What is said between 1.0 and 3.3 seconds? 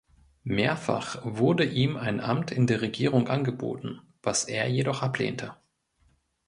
wurde ihm ein Amt in der Regierung